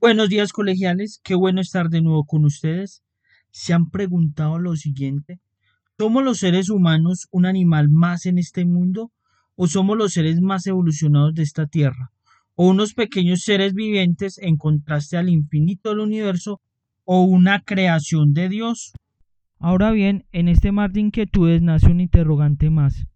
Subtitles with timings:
[0.00, 3.02] Buenos días colegiales, qué bueno estar de nuevo con ustedes.
[3.50, 5.40] ¿Se han preguntado lo siguiente?
[5.98, 9.10] ¿Somos los seres humanos un animal más en este mundo?
[9.56, 12.10] ¿O somos los seres más evolucionados de esta tierra?
[12.54, 16.60] ¿O unos pequeños seres vivientes en contraste al infinito del universo?
[17.04, 18.92] ¿O una creación de Dios?
[19.58, 23.06] Ahora bien, en este mar de inquietudes nace un interrogante más.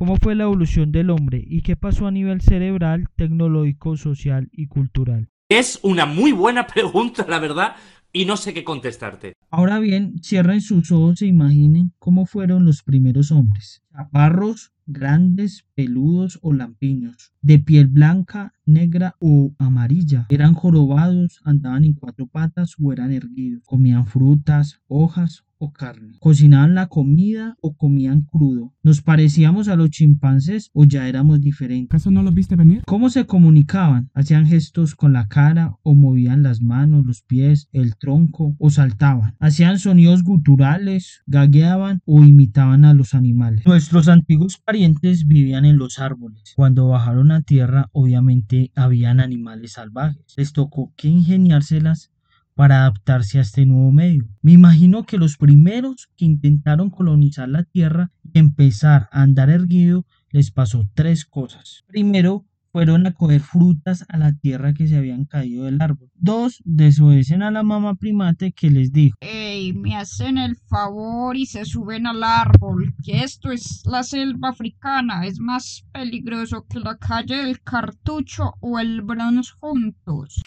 [0.00, 4.66] ¿Cómo fue la evolución del hombre y qué pasó a nivel cerebral, tecnológico, social y
[4.66, 5.28] cultural?
[5.50, 7.76] Es una muy buena pregunta, la verdad,
[8.10, 9.34] y no sé qué contestarte.
[9.50, 13.82] Ahora bien, cierren sus ojos e imaginen cómo fueron los primeros hombres.
[13.92, 20.26] Chaparros, grandes, peludos o lampiños, de piel blanca, negra o amarilla.
[20.28, 23.62] Eran jorobados, andaban en cuatro patas o eran erguidos.
[23.66, 26.16] Comían frutas, hojas o carne.
[26.20, 28.72] Cocinaban la comida o comían crudo.
[28.82, 31.90] ¿Nos parecíamos a los chimpancés o ya éramos diferentes?
[31.90, 32.82] ¿Acaso no los viste venir?
[32.86, 34.10] ¿Cómo se comunicaban?
[34.14, 39.36] ¿Hacían gestos con la cara o movían las manos, los pies, el tronco o saltaban?
[39.38, 43.66] ¿Hacían sonidos guturales, gagueaban o imitaban a los animales?
[43.66, 46.54] Nuestros antiguos parientes vivían en los árboles.
[46.56, 50.34] Cuando bajaron a tierra, obviamente habían animales salvajes.
[50.36, 52.10] Les tocó que ingeniárselas
[52.54, 54.28] para adaptarse a este nuevo medio.
[54.42, 60.04] Me imagino que los primeros que intentaron colonizar la Tierra y empezar a andar erguido
[60.30, 61.84] les pasó tres cosas.
[61.86, 66.10] Primero, fueron a coger frutas a la tierra que se habían caído del árbol.
[66.14, 69.16] Dos, desobedecen a la mamá primate que les dijo.
[69.20, 74.50] Ey, me hacen el favor y se suben al árbol, que esto es la selva
[74.50, 80.40] africana, es más peligroso que la calle del cartucho o el Bronx juntos.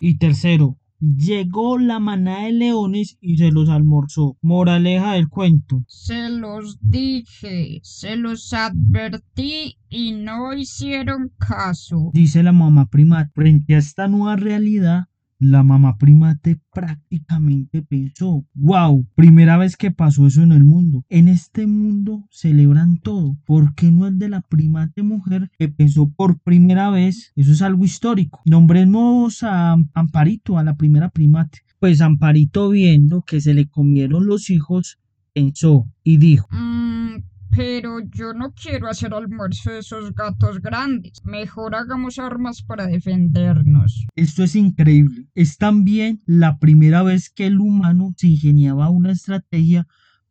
[0.00, 4.36] Y tercero, llegó la manada de leones y se los almorzó.
[4.40, 5.84] Moraleja del cuento.
[5.86, 12.10] Se los dije, se los advertí y no hicieron caso.
[12.12, 13.30] Dice la mamá primate.
[13.34, 15.04] Frente a esta nueva realidad,
[15.38, 21.04] la mamá primate prácticamente pensó, wow, primera vez que pasó eso en el mundo.
[21.08, 23.36] En este mundo celebran todo.
[23.44, 27.32] ¿Por qué no el de la primate mujer que pensó por primera vez?
[27.36, 28.40] Eso es algo histórico.
[28.44, 31.60] Nombremos a Amparito, a la primera primate.
[31.78, 34.98] Pues Amparito viendo que se le comieron los hijos,
[35.32, 37.16] pensó y dijo, Mm,
[37.56, 41.24] pero yo no quiero hacer almuerzo de esos gatos grandes.
[41.24, 44.06] Mejor hagamos armas para defendernos.
[44.16, 45.28] Esto es increíble.
[45.34, 49.86] Es también la primera vez que el humano se ingeniaba una estrategia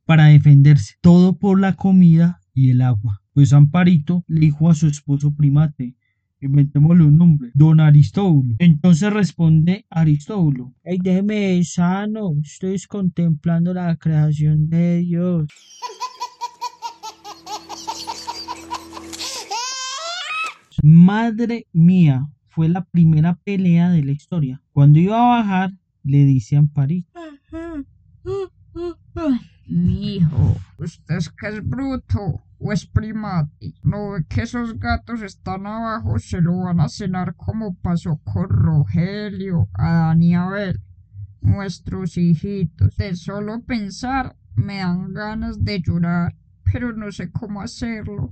[0.06, 0.96] para defenderse.
[1.02, 3.22] Todo por la comida y el agua.
[3.34, 5.96] Pues Amparito le dijo a su esposo primate,
[6.40, 8.56] inventémosle un nombre, don Aristóbulo.
[8.60, 15.48] Entonces responde Aristóbulo, Ey, déjeme sano, estoy contemplando la creación de Dios.
[20.86, 24.62] Madre mía, fue la primera pelea de la historia.
[24.74, 25.72] Cuando iba a bajar,
[26.04, 27.10] le dice a Amparito.
[29.66, 33.76] Mijo, ¿usted es que es bruto o es primate?
[33.82, 36.20] ¿No ve que esos gatos están abajo?
[36.20, 40.82] Se lo van a cenar como pasó con Rogelio, Adán y Abel,
[41.40, 42.98] nuestros hijitos.
[42.98, 46.36] De solo pensar me dan ganas de llorar,
[46.74, 48.32] pero no sé cómo hacerlo.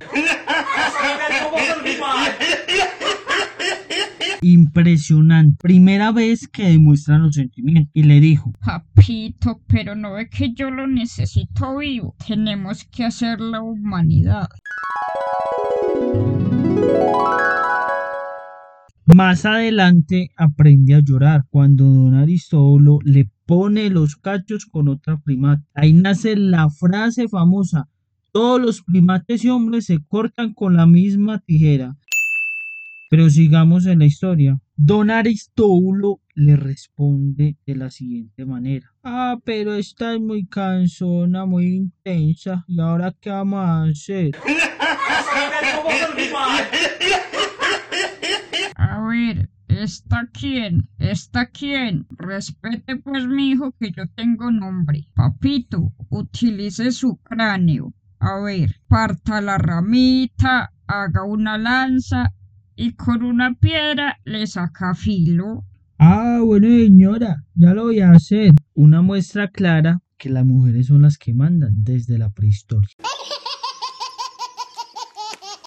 [4.41, 5.57] Impresionante.
[5.62, 7.91] Primera vez que demuestran los sentimientos.
[7.94, 12.16] Y le dijo, Papito, pero no ve que yo lo necesito vivo.
[12.28, 14.50] Tenemos que hacer la humanidad.
[19.06, 25.63] Más adelante aprende a llorar cuando don Aristóbulo le pone los cachos con otra primate.
[25.75, 27.90] Ahí nace la frase famosa,
[28.31, 31.97] todos los primates y hombres se cortan con la misma tijera.
[33.09, 34.59] Pero sigamos en la historia.
[34.77, 38.89] Don Aristóbulo le responde de la siguiente manera.
[39.03, 42.63] Ah, pero esta es muy cansona, muy intensa.
[42.67, 44.31] ¿Y ahora qué vamos a hacer?
[48.75, 50.89] A ver, ¿está quién?
[50.97, 52.07] ¿Está quién?
[52.11, 55.05] Respete pues mi hijo que yo tengo nombre.
[55.13, 57.93] Papito, utilice su cráneo.
[58.23, 62.32] A ver, parta la ramita, haga una lanza
[62.76, 65.66] y con una piedra le saca filo.
[65.97, 68.52] Ah, bueno, señora, ya lo voy a hacer.
[68.76, 72.90] Una muestra clara que las mujeres son las que mandan desde la prehistoria.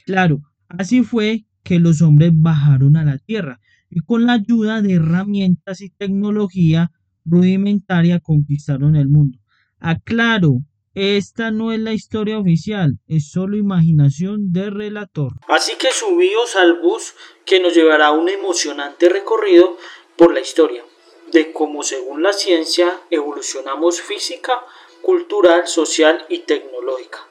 [0.07, 3.59] Claro, así fue que los hombres bajaron a la tierra
[3.91, 6.93] y con la ayuda de herramientas y tecnología
[7.25, 9.41] rudimentaria conquistaron el mundo.
[9.81, 10.63] Aclaro,
[10.95, 15.33] Esta no es la historia oficial, es solo imaginación del relator.
[15.49, 17.15] Así que subíos al bus
[17.45, 19.77] que nos llevará a un emocionante recorrido
[20.17, 20.85] por la historia
[21.33, 24.65] de cómo según la ciencia evolucionamos física,
[25.03, 27.27] cultural, social y tecnológica.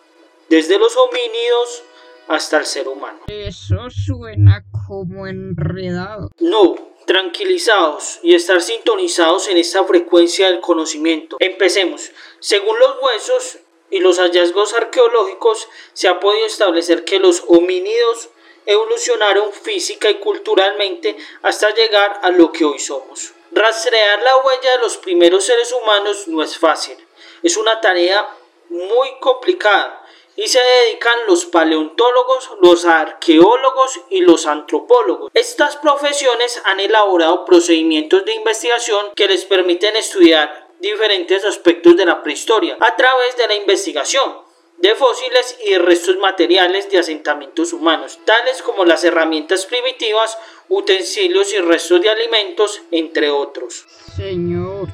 [0.50, 1.84] Desde los homínidos
[2.28, 3.20] hasta el ser humano.
[3.28, 6.30] Eso suena como enredado.
[6.40, 6.76] No,
[7.06, 11.38] tranquilizados y estar sintonizados en esta frecuencia del conocimiento.
[11.40, 12.12] Empecemos.
[12.40, 13.60] Según los huesos
[13.90, 18.30] y los hallazgos arqueológicos, se ha podido establecer que los homínidos
[18.66, 23.34] evolucionaron física y culturalmente hasta llegar a lo que hoy somos.
[23.52, 26.98] Rastrear la huella de los primeros seres humanos no es fácil.
[27.44, 28.28] Es una tarea
[28.70, 30.04] muy complicada
[30.36, 35.32] y se dedican los paleontólogos, los arqueólogos y los antropólogos.
[35.34, 42.22] Estas profesiones han elaborado procedimientos de investigación que les permiten estudiar diferentes aspectos de la
[42.24, 44.44] prehistoria a través de la investigación
[44.78, 50.38] de fósiles y restos materiales de asentamientos humanos, tales como las herramientas primitivas,
[50.68, 53.86] utensilios y restos de alimentos, entre otros.
[54.18, 54.90] Señor,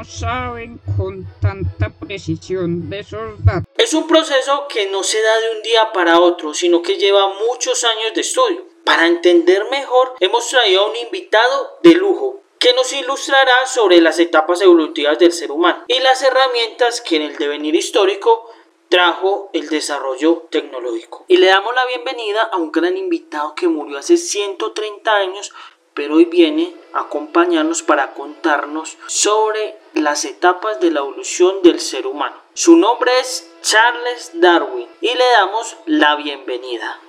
[0.00, 3.68] ¿y cómo saben con tanta precisión de esos datos?
[3.76, 7.34] Es un proceso que no se da de un día para otro, sino que lleva
[7.48, 8.64] muchos años de estudio.
[8.84, 14.18] Para entender mejor, hemos traído a un invitado de lujo, que nos ilustrará sobre las
[14.18, 18.50] etapas evolutivas del ser humano y las herramientas que en el devenir histórico
[18.90, 21.24] trajo el desarrollo tecnológico.
[21.28, 25.52] Y le damos la bienvenida a un gran invitado que murió hace 130 años,
[25.94, 32.06] pero hoy viene a acompañarnos para contarnos sobre las etapas de la evolución del ser
[32.06, 32.36] humano.
[32.54, 37.00] Su nombre es Charles Darwin y le damos la bienvenida.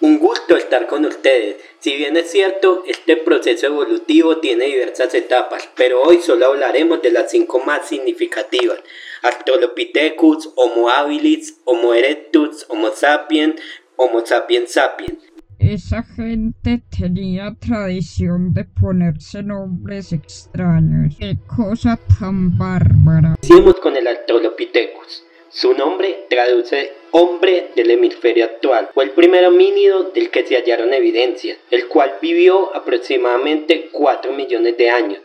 [0.00, 1.62] Un gusto estar con ustedes.
[1.78, 7.12] Si bien es cierto, este proceso evolutivo tiene diversas etapas, pero hoy solo hablaremos de
[7.12, 8.80] las cinco más significativas.
[9.22, 13.60] Australopithecus, Homo habilis, Homo erectus, Homo sapiens,
[13.94, 15.31] Homo sapiens sapiens.
[15.62, 21.14] Esa gente tenía tradición de ponerse nombres extraños.
[21.16, 23.36] Qué cosa tan bárbara.
[23.40, 25.22] Hicimos con el Australopithecus.
[25.50, 28.90] Su nombre traduce hombre del hemisferio actual.
[28.92, 34.76] Fue el primer homínido del que se hallaron evidencias, el cual vivió aproximadamente 4 millones
[34.76, 35.20] de años.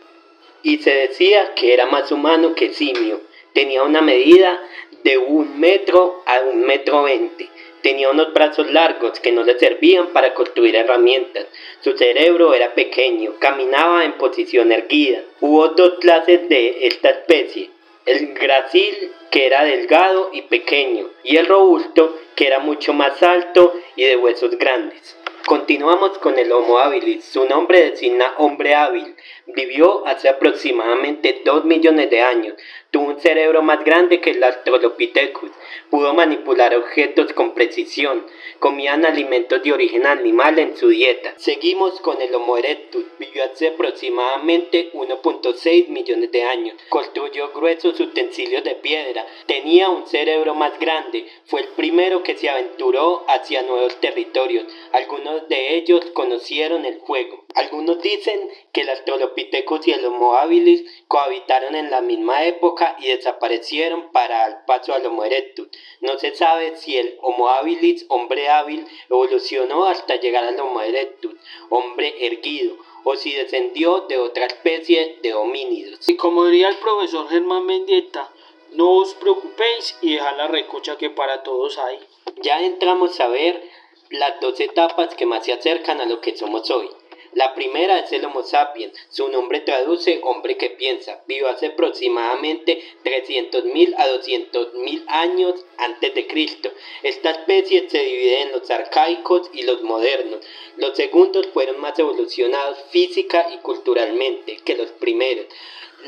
[0.62, 3.22] Y se decía que era más humano que simio.
[3.54, 4.60] Tenía una medida
[5.02, 7.50] de un metro a un metro veinte.
[7.82, 11.46] Tenía unos brazos largos que no le servían para construir herramientas.
[11.80, 15.20] Su cerebro era pequeño, caminaba en posición erguida.
[15.40, 17.70] Hubo dos clases de esta especie
[18.08, 23.74] el gracil que era delgado y pequeño, y el robusto que era mucho más alto
[23.96, 25.14] y de huesos grandes.
[25.46, 27.24] Continuamos con el Homo habilis.
[27.24, 29.14] Su nombre designa hombre hábil.
[29.46, 32.54] Vivió hace aproximadamente 2 millones de años.
[32.90, 35.50] Tuvo un cerebro más grande que el Australopithecus.
[35.90, 38.26] Pudo manipular objetos con precisión.
[38.58, 41.34] Comían alimentos de origen animal en su dieta.
[41.36, 43.04] Seguimos con el Homo erectus.
[43.18, 46.76] Vivió hace aproximadamente 1.6 millones de años.
[46.88, 49.26] Construyó gruesos utensilios de piedra.
[49.46, 51.26] Tenía un cerebro más grande.
[51.46, 54.64] Fue el primero que se aventuró hacia nuevos territorios.
[54.92, 57.44] Algunos de ellos conocieron el fuego.
[57.54, 63.08] Algunos dicen que el Australopithecus y el Homo habilis cohabitaron en la misma época y
[63.08, 65.68] desaparecieron para dar paso al Homo erectus.
[66.00, 71.34] No se sabe si el Homo habilis, hombre hábil, evolucionó hasta llegar al Homo erectus,
[71.70, 76.06] hombre erguido, o si descendió de otra especie de homínidos.
[76.08, 78.30] Y como diría el profesor Germán Mendieta,
[78.72, 81.98] no os preocupéis y dejad la recocha que para todos hay.
[82.42, 83.62] Ya entramos a ver
[84.10, 86.88] las dos etapas que más se acercan a lo que somos hoy.
[87.32, 88.92] La primera es el Homo sapiens.
[89.10, 91.22] Su nombre traduce hombre que piensa.
[91.26, 96.70] Vivió hace aproximadamente 300.000 a 200.000 años antes de Cristo.
[97.02, 100.40] Esta especie se divide en los arcaicos y los modernos.
[100.76, 105.46] Los segundos fueron más evolucionados física y culturalmente que los primeros.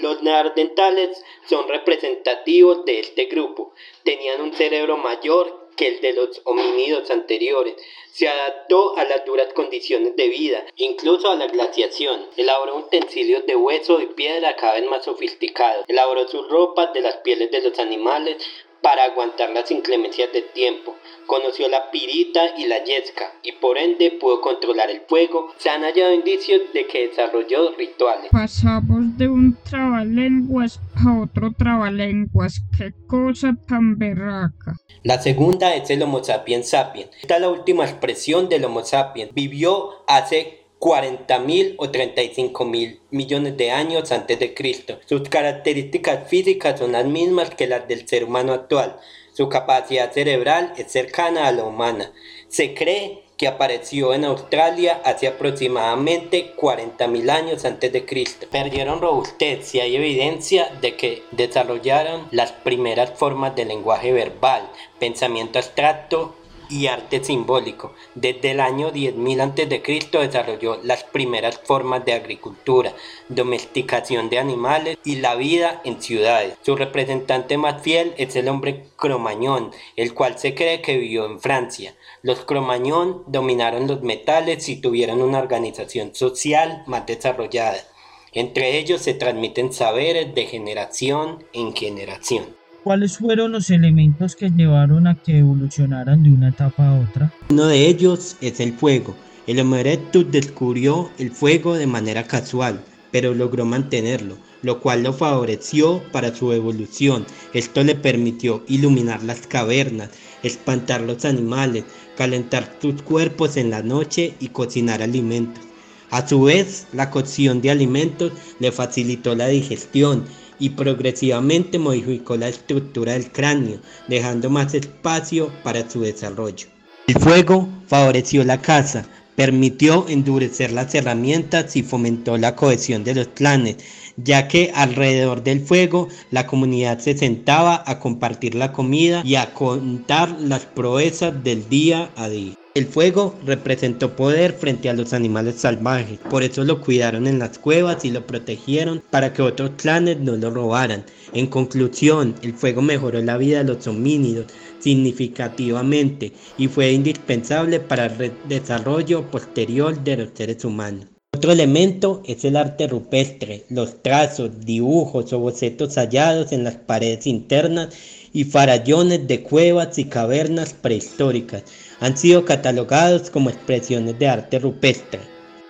[0.01, 3.75] Los neandertales son representativos de este grupo.
[4.05, 7.75] Tenían un cerebro mayor que el de los homínidos anteriores.
[8.13, 12.27] Se adaptó a las duras condiciones de vida, incluso a la glaciación.
[12.37, 15.85] Elaboró utensilios de hueso y piedra cada vez más sofisticados.
[15.89, 18.37] Elaboró sus ropas de las pieles de los animales
[18.83, 20.97] para aguantar las inclemencias del tiempo.
[21.27, 25.53] Conoció la pirita y la yesca y por ende pudo controlar el fuego.
[25.59, 28.31] Se han hallado indicios de que desarrolló rituales.
[28.33, 32.63] Pasamos de un trabalenguas a otro trabalenguas.
[32.77, 34.77] Qué cosa tan berraca.
[35.03, 37.11] La segunda es el Homo sapiens sapiens.
[37.21, 39.33] Esta es la última expresión del Homo sapiens.
[39.33, 44.99] Vivió hace 40.000 o 35.000 millones de años antes de Cristo.
[45.07, 48.99] Sus características físicas son las mismas que las del ser humano actual.
[49.35, 52.13] Su capacidad cerebral es cercana a la humana.
[52.49, 58.47] Se cree que apareció en Australia hace aproximadamente 40.000 años antes de Cristo.
[58.51, 65.59] Perdieron robustez y hay evidencia de que desarrollaron las primeras formas de lenguaje verbal, pensamiento
[65.59, 66.35] abstracto
[66.71, 67.93] y arte simbólico.
[68.15, 70.19] Desde el año 10.000 a.C.
[70.19, 72.95] desarrolló las primeras formas de agricultura,
[73.29, 76.57] domesticación de animales y la vida en ciudades.
[76.63, 81.41] Su representante más fiel es el hombre cromañón, el cual se cree que vivió en
[81.41, 81.95] Francia.
[82.23, 87.85] Los cromañón dominaron los metales y tuvieron una organización social más desarrollada.
[88.33, 92.60] Entre ellos se transmiten saberes de generación en generación.
[92.83, 97.31] ¿Cuáles fueron los elementos que llevaron a que evolucionaran de una etapa a otra?
[97.51, 99.15] Uno de ellos es el fuego.
[99.47, 106.03] El Homo descubrió el fuego de manera casual, pero logró mantenerlo, lo cual lo favoreció
[106.11, 107.27] para su evolución.
[107.53, 110.09] Esto le permitió iluminar las cavernas,
[110.43, 111.85] espantar los animales,
[112.17, 115.65] calentar sus cuerpos en la noche y cocinar alimentos.
[116.11, 120.25] A su vez, la cocción de alimentos le facilitó la digestión
[120.61, 126.69] y progresivamente modificó la estructura del cráneo, dejando más espacio para su desarrollo.
[127.09, 133.29] El fuego favoreció la caza, permitió endurecer las herramientas y fomentó la cohesión de los
[133.29, 133.79] clanes,
[134.17, 139.55] ya que alrededor del fuego la comunidad se sentaba a compartir la comida y a
[139.55, 142.60] contar las proezas del día a día.
[142.73, 147.59] El fuego representó poder frente a los animales salvajes, por eso lo cuidaron en las
[147.59, 151.05] cuevas y lo protegieron para que otros clanes no lo robaran.
[151.33, 154.47] En conclusión, el fuego mejoró la vida de los homínidos
[154.79, 161.07] significativamente y fue indispensable para el desarrollo posterior de los seres humanos.
[161.35, 167.27] Otro elemento es el arte rupestre, los trazos, dibujos o bocetos hallados en las paredes
[167.27, 167.89] internas
[168.33, 171.65] y farallones de cuevas y cavernas prehistóricas
[172.01, 175.21] han sido catalogados como expresiones de arte rupestre.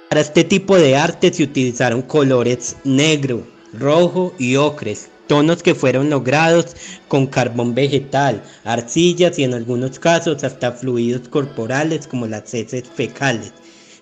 [0.09, 6.11] Para este tipo de arte se utilizaron colores negro, rojo y ocres, tonos que fueron
[6.11, 6.75] logrados
[7.07, 13.53] con carbón vegetal, arcillas y en algunos casos hasta fluidos corporales como las heces fecales.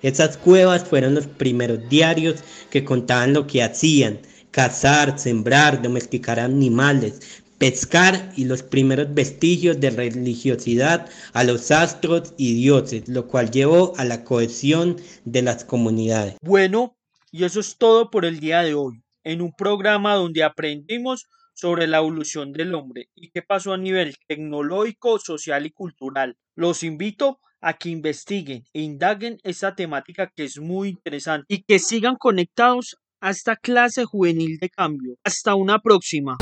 [0.00, 2.36] Esas cuevas fueron los primeros diarios
[2.70, 4.20] que contaban lo que hacían,
[4.50, 12.54] cazar, sembrar, domesticar animales, pescar y los primeros vestigios de religiosidad a los astros y
[12.54, 16.36] dioses, lo cual llevó a la cohesión de las comunidades.
[16.40, 16.96] Bueno,
[17.30, 21.88] y eso es todo por el día de hoy, en un programa donde aprendimos sobre
[21.88, 26.36] la evolución del hombre y qué pasó a nivel tecnológico, social y cultural.
[26.54, 31.80] Los invito a que investiguen e indaguen esta temática que es muy interesante y que
[31.80, 35.16] sigan conectados a esta clase juvenil de cambio.
[35.24, 36.36] Hasta una próxima.